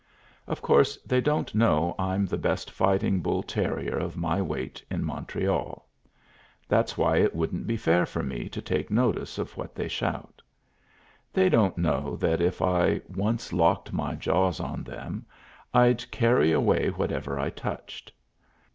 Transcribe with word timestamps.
Of 0.47 0.63
course 0.63 0.97
they 1.05 1.21
don't 1.21 1.53
know 1.53 1.93
I'm 1.99 2.25
the 2.25 2.35
best 2.39 2.71
fighting 2.71 3.21
bull 3.21 3.43
terrier 3.43 3.99
of 3.99 4.17
my 4.17 4.41
weight 4.41 4.83
in 4.89 5.03
Montreal. 5.05 5.87
That's 6.67 6.97
why 6.97 7.17
it 7.17 7.35
wouldn't 7.35 7.67
be 7.67 7.77
fair 7.77 8.07
for 8.07 8.23
me 8.23 8.49
to 8.49 8.63
take 8.63 8.89
notice 8.89 9.37
of 9.37 9.55
what 9.57 9.75
they 9.75 9.87
shout. 9.87 10.41
They 11.31 11.49
don't 11.49 11.77
know 11.77 12.15
that 12.15 12.41
if 12.41 12.63
I 12.63 13.01
once 13.09 13.53
locked 13.53 13.93
my 13.93 14.15
jaws 14.15 14.59
on 14.59 14.83
them 14.83 15.27
I'd 15.71 16.09
carry 16.09 16.51
away 16.51 16.87
whatever 16.89 17.39
I 17.39 17.51
touched. 17.51 18.11